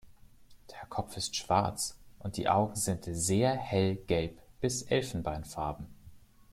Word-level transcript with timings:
Der 0.71 0.87
Kopf 0.89 1.15
ist 1.15 1.35
schwarz 1.35 1.95
und 2.17 2.37
die 2.37 2.49
Augen 2.49 2.73
sind 2.75 3.05
sehr 3.07 3.53
hell 3.53 3.97
gelb 4.07 4.41
bis 4.59 4.81
elfenbeinfarben. 4.81 5.85